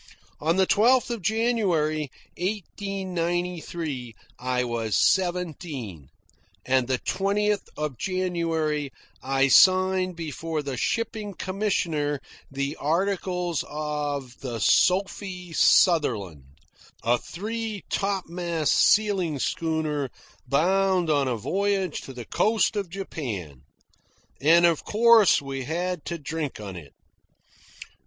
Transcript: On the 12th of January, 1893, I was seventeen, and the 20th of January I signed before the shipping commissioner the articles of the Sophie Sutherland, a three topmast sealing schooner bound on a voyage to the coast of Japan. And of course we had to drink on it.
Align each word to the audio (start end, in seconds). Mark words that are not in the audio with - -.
On 0.39 0.55
the 0.55 0.65
12th 0.65 1.11
of 1.11 1.21
January, 1.21 2.09
1893, 2.39 4.15
I 4.39 4.63
was 4.63 4.97
seventeen, 4.97 6.07
and 6.65 6.87
the 6.87 6.97
20th 6.97 7.67
of 7.77 7.99
January 7.99 8.91
I 9.21 9.47
signed 9.47 10.15
before 10.15 10.63
the 10.63 10.75
shipping 10.75 11.35
commissioner 11.35 12.19
the 12.49 12.75
articles 12.77 13.63
of 13.69 14.39
the 14.39 14.59
Sophie 14.59 15.53
Sutherland, 15.53 16.45
a 17.03 17.19
three 17.19 17.83
topmast 17.91 18.73
sealing 18.75 19.37
schooner 19.37 20.09
bound 20.47 21.11
on 21.11 21.27
a 21.27 21.35
voyage 21.37 22.01
to 22.01 22.13
the 22.13 22.25
coast 22.25 22.75
of 22.75 22.89
Japan. 22.89 23.61
And 24.41 24.65
of 24.65 24.83
course 24.83 25.43
we 25.43 25.65
had 25.65 26.03
to 26.05 26.17
drink 26.17 26.59
on 26.59 26.75
it. 26.75 26.93